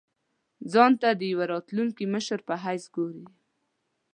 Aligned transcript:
ځان 0.71 0.91
ته 1.01 1.09
د 1.19 1.21
یوه 1.31 1.45
راتلونکي 1.53 2.05
مشر 2.13 2.39
په 2.47 2.53
حیث 2.63 2.83
ګوري. 2.95 3.25